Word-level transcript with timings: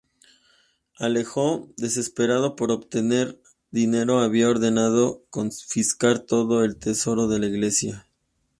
Alejo, 0.97 1.69
desesperado 1.77 2.55
por 2.55 2.71
obtener 2.71 3.39
dinero, 3.69 4.17
había 4.19 4.49
ordenado 4.49 5.23
confiscar 5.29 6.17
todo 6.17 6.63
el 6.63 6.77
tesoro 6.77 7.27
de 7.27 7.37
la 7.37 7.45
iglesia. 7.45 8.07